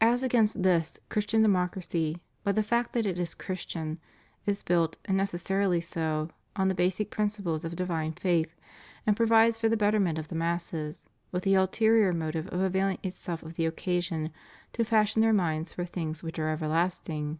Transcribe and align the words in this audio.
As 0.00 0.22
against 0.22 0.62
this. 0.62 0.98
Christian 1.10 1.42
Democracy, 1.42 2.22
by 2.42 2.52
the 2.52 2.62
fact 2.62 2.94
that 2.94 3.04
it 3.04 3.20
is 3.20 3.34
Christian, 3.34 3.98
is 4.46 4.62
built, 4.62 4.96
and 5.04 5.14
necessarily 5.14 5.78
so, 5.82 6.30
on 6.56 6.68
the 6.68 6.74
basic 6.74 7.10
principles 7.10 7.62
of 7.62 7.76
divine 7.76 8.12
faith, 8.14 8.56
and 9.06 9.14
provides 9.14 9.58
for 9.58 9.68
the 9.68 9.76
betterment 9.76 10.16
of 10.16 10.28
the 10.28 10.34
masses, 10.34 11.06
with 11.32 11.42
the 11.42 11.52
ulterior 11.54 12.08
object 12.14 12.48
of 12.48 12.60
availing 12.62 12.96
itself 13.02 13.42
of 13.42 13.56
the 13.56 13.66
occasion 13.66 14.30
to 14.72 14.86
fashion 14.86 15.20
their 15.20 15.34
minds 15.34 15.74
for 15.74 15.84
things 15.84 16.22
which 16.22 16.38
are 16.38 16.48
everlasting. 16.48 17.38